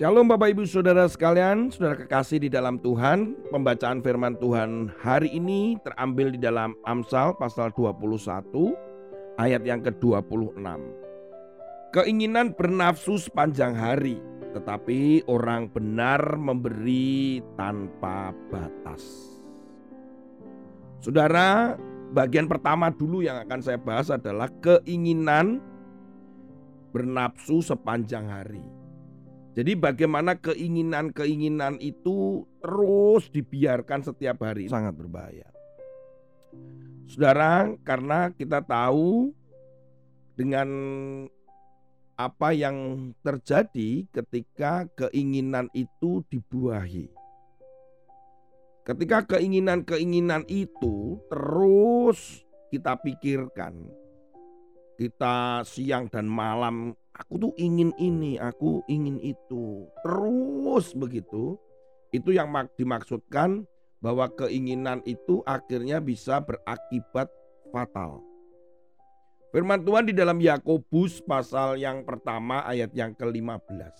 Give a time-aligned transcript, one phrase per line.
[0.00, 3.36] Shalom Bapak Ibu Saudara sekalian, Saudara kekasih di dalam Tuhan.
[3.52, 8.08] Pembacaan firman Tuhan hari ini terambil di dalam Amsal pasal 21
[9.36, 10.56] ayat yang ke-26.
[11.92, 14.16] Keinginan bernafsu sepanjang hari,
[14.56, 19.04] tetapi orang benar memberi tanpa batas.
[21.04, 21.76] Saudara,
[22.16, 25.60] bagian pertama dulu yang akan saya bahas adalah keinginan
[26.88, 28.79] bernafsu sepanjang hari.
[29.50, 35.50] Jadi bagaimana keinginan-keinginan itu terus dibiarkan setiap hari sangat berbahaya.
[37.10, 39.34] Saudara, karena kita tahu
[40.38, 40.70] dengan
[42.14, 47.10] apa yang terjadi ketika keinginan itu dibuahi.
[48.86, 53.88] Ketika keinginan-keinginan itu terus kita pikirkan,
[55.00, 59.88] kita siang dan malam aku tuh ingin ini, aku ingin itu.
[60.04, 61.56] Terus begitu.
[62.12, 63.64] Itu yang dimaksudkan
[64.04, 67.32] bahwa keinginan itu akhirnya bisa berakibat
[67.72, 68.20] fatal.
[69.56, 73.96] Firman Tuhan di dalam Yakobus pasal yang pertama ayat yang ke-15.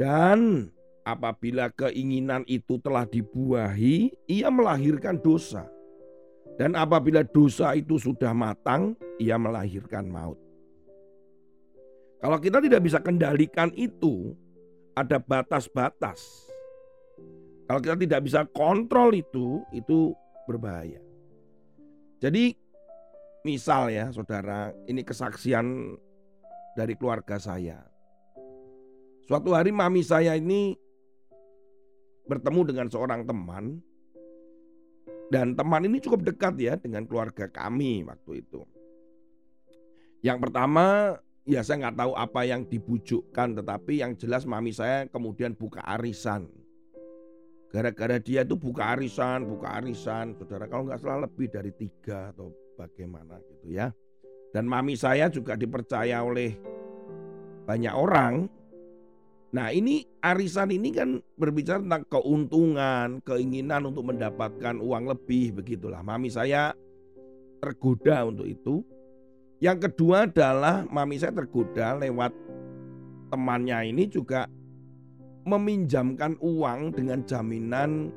[0.00, 0.72] Dan
[1.04, 5.68] apabila keinginan itu telah dibuahi, ia melahirkan dosa.
[6.54, 10.38] Dan apabila dosa itu sudah matang, ia melahirkan maut.
[12.22, 14.32] Kalau kita tidak bisa kendalikan itu,
[14.94, 16.46] ada batas-batas.
[17.66, 20.14] Kalau kita tidak bisa kontrol itu, itu
[20.46, 21.02] berbahaya.
[22.22, 22.54] Jadi
[23.42, 25.98] misal ya saudara, ini kesaksian
[26.78, 27.82] dari keluarga saya.
[29.26, 30.76] Suatu hari mami saya ini
[32.28, 33.80] bertemu dengan seorang teman
[35.32, 38.64] dan teman ini cukup dekat ya dengan keluarga kami waktu itu.
[40.24, 45.52] Yang pertama ya saya nggak tahu apa yang dibujukkan tetapi yang jelas mami saya kemudian
[45.52, 46.48] buka arisan
[47.68, 52.48] gara-gara dia itu buka arisan buka arisan saudara kalau nggak salah lebih dari tiga atau
[52.80, 53.92] bagaimana gitu ya
[54.56, 56.56] dan mami saya juga dipercaya oleh
[57.68, 58.48] banyak orang
[59.54, 66.26] nah ini arisan ini kan berbicara tentang keuntungan keinginan untuk mendapatkan uang lebih begitulah mami
[66.26, 66.74] saya
[67.62, 68.82] tergoda untuk itu
[69.62, 72.34] yang kedua adalah mami saya tergoda lewat
[73.30, 74.50] temannya ini juga
[75.44, 78.08] meminjamkan uang dengan jaminan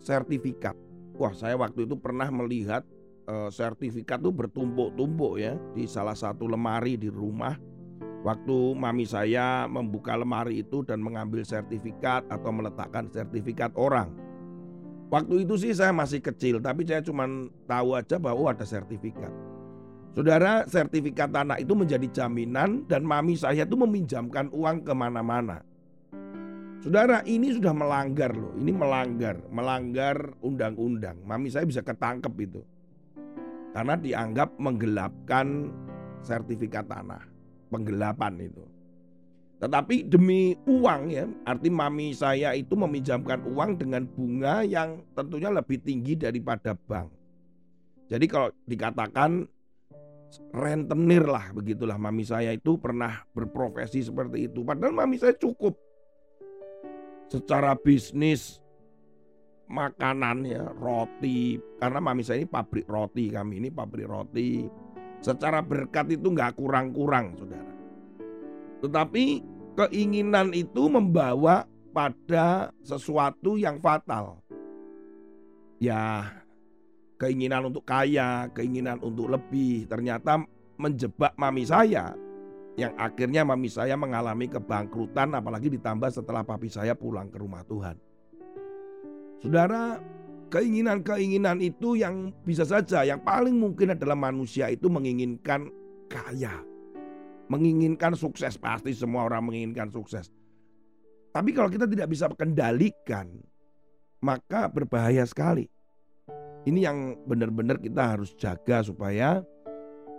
[0.00, 0.76] sertifikat.
[1.16, 2.84] Wah, saya waktu itu pernah melihat
[3.28, 7.56] e, sertifikat itu bertumpuk-tumpuk ya di salah satu lemari di rumah.
[8.20, 14.12] Waktu mami saya membuka lemari itu dan mengambil sertifikat atau meletakkan sertifikat orang.
[15.08, 17.26] Waktu itu sih saya masih kecil, tapi saya cuma
[17.64, 19.32] tahu aja bahwa ada sertifikat.
[20.12, 25.62] Saudara, sertifikat tanah itu menjadi jaminan dan mami saya itu meminjamkan uang ke mana-mana.
[26.82, 31.20] Saudara, ini sudah melanggar loh, ini melanggar, melanggar undang-undang.
[31.22, 32.62] Mami saya bisa ketangkep itu.
[33.70, 35.70] Karena dianggap menggelapkan
[36.26, 37.22] sertifikat tanah,
[37.70, 38.66] penggelapan itu.
[39.60, 45.84] Tetapi demi uang ya, arti mami saya itu meminjamkan uang dengan bunga yang tentunya lebih
[45.84, 47.12] tinggi daripada bank.
[48.08, 49.44] Jadi kalau dikatakan
[50.54, 51.98] rentenir lah begitulah.
[51.98, 54.62] Mami saya itu pernah berprofesi seperti itu.
[54.62, 55.74] Padahal mami saya cukup.
[57.30, 58.58] Secara bisnis
[59.70, 61.58] makanan ya roti.
[61.78, 64.66] Karena mami saya ini pabrik roti kami ini pabrik roti
[65.20, 67.72] secara berkat itu nggak kurang-kurang saudara.
[68.80, 69.24] Tetapi
[69.76, 74.40] keinginan itu membawa pada sesuatu yang fatal.
[75.80, 76.28] Ya
[77.20, 80.40] keinginan untuk kaya, keinginan untuk lebih, ternyata
[80.80, 82.16] menjebak mami saya
[82.80, 88.00] yang akhirnya mami saya mengalami kebangkrutan apalagi ditambah setelah papi saya pulang ke rumah Tuhan.
[89.40, 90.00] Saudara,
[90.50, 95.70] keinginan-keinginan itu yang bisa saja yang paling mungkin adalah manusia itu menginginkan
[96.10, 96.66] kaya.
[97.50, 100.30] Menginginkan sukses, pasti semua orang menginginkan sukses.
[101.30, 103.26] Tapi kalau kita tidak bisa kendalikan,
[104.22, 105.66] maka berbahaya sekali.
[106.66, 109.42] Ini yang benar-benar kita harus jaga supaya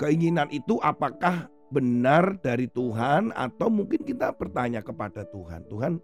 [0.00, 5.68] keinginan itu apakah benar dari Tuhan atau mungkin kita bertanya kepada Tuhan.
[5.70, 6.02] Tuhan,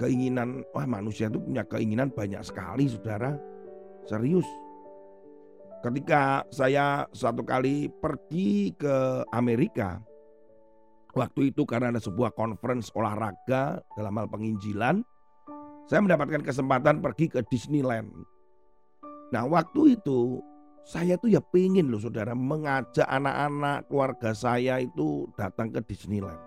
[0.00, 3.36] keinginan wah manusia itu punya keinginan banyak sekali, Saudara.
[4.08, 4.48] Serius.
[5.84, 10.00] Ketika saya satu kali pergi ke Amerika,
[11.12, 15.04] waktu itu karena ada sebuah conference olahraga dalam hal penginjilan,
[15.88, 18.08] saya mendapatkan kesempatan pergi ke Disneyland.
[19.32, 20.40] Nah waktu itu
[20.84, 26.40] saya tuh ya pengen loh saudara mengajak anak-anak keluarga saya itu datang ke Disneyland.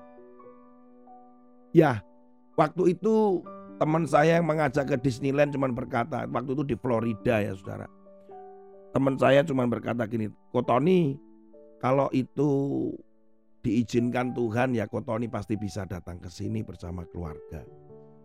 [1.73, 2.05] Ya
[2.53, 3.41] Waktu itu
[3.81, 7.89] teman saya yang mengajak ke Disneyland cuma berkata, waktu itu di Florida ya saudara.
[8.93, 11.17] Teman saya cuma berkata gini, Kotoni
[11.81, 12.49] kalau itu
[13.65, 17.65] diizinkan Tuhan ya Kotoni pasti bisa datang ke sini bersama keluarga.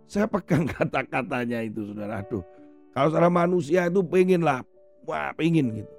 [0.05, 2.21] Saya pegang kata-katanya itu saudara.
[2.21, 2.45] Aduh,
[2.93, 4.61] kalau secara manusia itu pengen lah,
[5.09, 5.95] wah pengen gitu.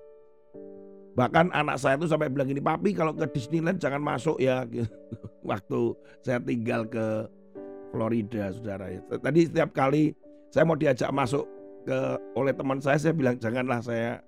[1.18, 4.64] Bahkan anak saya itu sampai bilang gini, papi kalau ke Disneyland jangan masuk ya.
[5.50, 7.26] Waktu saya tinggal ke
[7.90, 8.90] Florida, saudara.
[9.10, 10.14] Tadi setiap kali
[10.50, 11.46] saya mau diajak masuk
[11.86, 11.98] ke
[12.38, 14.22] oleh teman saya, saya bilang janganlah saya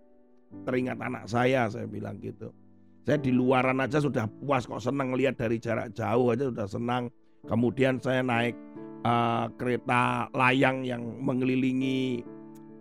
[0.66, 2.52] teringat anak saya, saya bilang gitu.
[3.02, 7.04] Saya di luaran aja sudah puas kok senang lihat dari jarak jauh aja sudah senang.
[7.50, 8.54] Kemudian saya naik
[9.02, 12.22] uh, kereta layang yang mengelilingi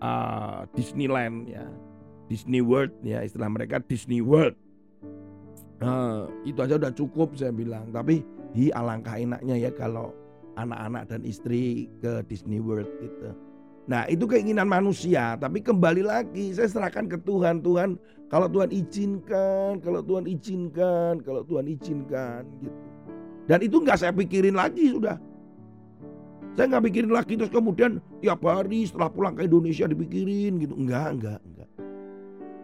[0.04, 1.64] uh, Disneyland ya,
[2.28, 4.52] Disney World ya istilah mereka Disney World.
[5.80, 7.88] Uh, itu aja udah cukup saya bilang.
[7.88, 8.20] Tapi
[8.52, 10.12] hi alangkah enaknya ya kalau
[10.56, 13.30] anak-anak dan istri ke Disney World gitu.
[13.90, 17.58] Nah itu keinginan manusia, tapi kembali lagi saya serahkan ke Tuhan.
[17.64, 17.98] Tuhan
[18.30, 22.78] kalau Tuhan izinkan, kalau Tuhan izinkan, kalau Tuhan izinkan gitu.
[23.50, 25.18] Dan itu nggak saya pikirin lagi sudah.
[26.54, 30.74] Saya nggak pikirin lagi terus kemudian tiap hari setelah pulang ke Indonesia dipikirin gitu.
[30.78, 31.70] Enggak, enggak, enggak.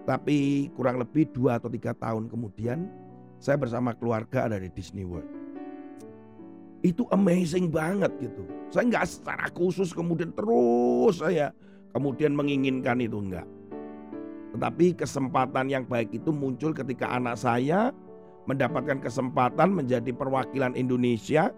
[0.06, 2.86] Tapi kurang lebih dua atau tiga tahun kemudian
[3.42, 5.45] saya bersama keluarga ada di Disney World
[6.84, 8.44] itu amazing banget gitu.
[8.68, 11.54] Saya nggak secara khusus kemudian terus saya
[11.96, 13.48] kemudian menginginkan itu enggak.
[14.56, 17.92] Tetapi kesempatan yang baik itu muncul ketika anak saya
[18.48, 21.50] mendapatkan kesempatan menjadi perwakilan Indonesia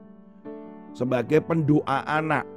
[0.97, 2.49] sebagai pendoa anak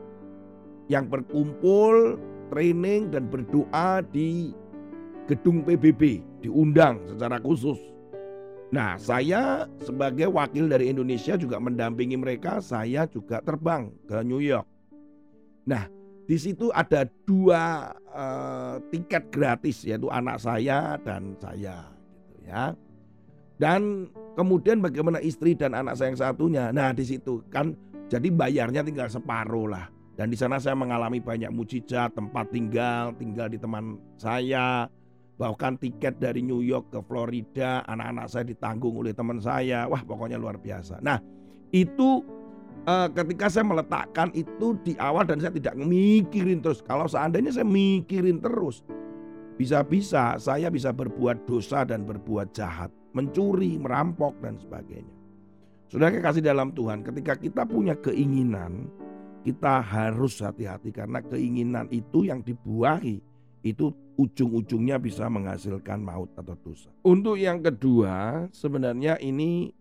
[0.87, 2.17] yang berkumpul,
[2.49, 4.51] training dan berdoa di
[5.29, 7.77] gedung PBB, diundang secara khusus.
[8.71, 12.63] Nah, saya sebagai wakil dari Indonesia juga mendampingi mereka.
[12.63, 14.63] Saya juga terbang ke New York.
[15.67, 15.91] Nah,
[16.23, 21.83] di situ ada dua uh, tiket gratis, yaitu anak saya dan saya,
[22.31, 22.71] gitu ya.
[23.59, 24.07] Dan
[24.39, 26.71] kemudian bagaimana istri dan anak saya yang satunya.
[26.71, 27.75] Nah, di situ kan
[28.07, 29.91] jadi bayarnya tinggal separuh lah.
[30.15, 34.87] Dan di sana saya mengalami banyak mujizat, tempat tinggal, tinggal di teman saya,
[35.39, 39.87] bahkan tiket dari New York ke Florida anak-anak saya ditanggung oleh teman saya.
[39.87, 40.99] Wah pokoknya luar biasa.
[41.03, 41.17] Nah
[41.71, 42.21] itu
[42.85, 46.83] eh, ketika saya meletakkan itu di awal dan saya tidak mikirin terus.
[46.83, 48.85] Kalau seandainya saya mikirin terus
[49.55, 52.89] bisa-bisa saya bisa berbuat dosa dan berbuat jahat.
[53.11, 55.11] Mencuri merampok dan sebagainya.
[55.91, 58.87] Sudah kasih dalam Tuhan ketika kita punya keinginan
[59.41, 60.93] kita harus hati-hati.
[60.93, 63.19] Karena keinginan itu yang dibuahi
[63.61, 66.91] itu ujung-ujungnya bisa menghasilkan maut atau dosa.
[67.07, 69.71] Untuk yang kedua, sebenarnya ini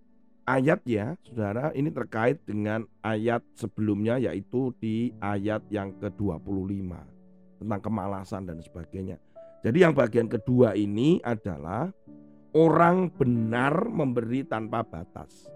[0.47, 6.91] ayat ya, Saudara, ini terkait dengan ayat sebelumnya yaitu di ayat yang ke-25
[7.61, 9.21] tentang kemalasan dan sebagainya.
[9.61, 11.93] Jadi yang bagian kedua ini adalah
[12.57, 15.53] orang benar memberi tanpa batas.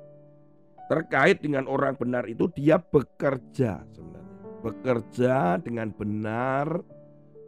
[0.84, 4.36] Terkait dengan orang benar itu dia bekerja sebenarnya.
[4.60, 6.84] Bekerja dengan benar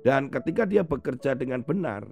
[0.06, 2.06] dan ketika dia bekerja dengan benar,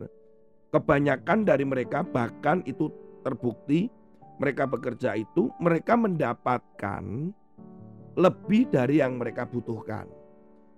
[0.75, 2.91] kebanyakan dari mereka bahkan itu
[3.23, 3.87] terbukti
[4.43, 7.31] mereka bekerja itu mereka mendapatkan
[8.19, 10.11] lebih dari yang mereka butuhkan.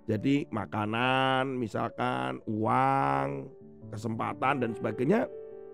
[0.05, 3.49] Jadi makanan, misalkan uang,
[3.97, 5.25] kesempatan dan sebagainya,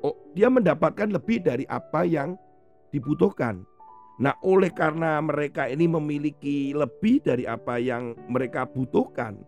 [0.06, 2.38] oh, dia mendapatkan lebih dari apa yang
[2.94, 3.66] dibutuhkan.
[4.22, 9.42] Nah, oleh karena mereka ini memiliki lebih dari apa yang mereka butuhkan,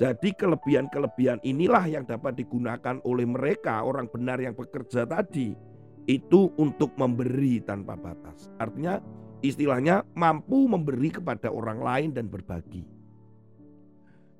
[0.00, 5.52] jadi kelebihan-kelebihan inilah yang dapat digunakan oleh mereka orang benar yang bekerja tadi
[6.08, 8.48] itu untuk memberi tanpa batas.
[8.56, 8.96] Artinya
[9.44, 12.80] istilahnya mampu memberi kepada orang lain dan berbagi.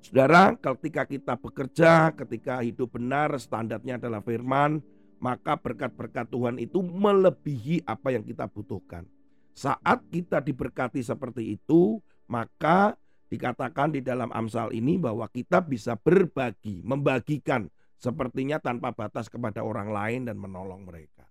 [0.01, 4.81] Saudara, ketika kita bekerja, ketika hidup benar, standarnya adalah firman,
[5.21, 9.05] maka berkat-berkat Tuhan itu melebihi apa yang kita butuhkan.
[9.53, 12.97] Saat kita diberkati seperti itu, maka
[13.31, 19.87] Dikatakan di dalam Amsal ini bahwa kita bisa berbagi, membagikan sepertinya tanpa batas kepada orang
[19.87, 21.23] lain dan menolong mereka.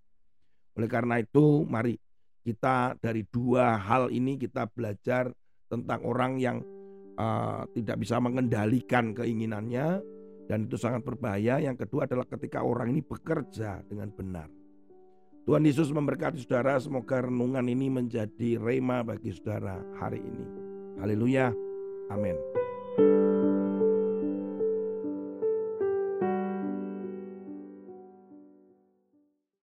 [0.81, 2.01] Oleh karena itu, mari
[2.41, 5.29] kita dari dua hal ini kita belajar
[5.69, 6.65] tentang orang yang
[7.21, 10.01] uh, tidak bisa mengendalikan keinginannya
[10.49, 11.61] dan itu sangat berbahaya.
[11.61, 14.49] Yang kedua adalah ketika orang ini bekerja dengan benar.
[15.45, 20.47] Tuhan Yesus memberkati saudara, semoga renungan ini menjadi rema bagi saudara hari ini.
[20.97, 21.70] Haleluya.
[22.11, 22.37] Amén.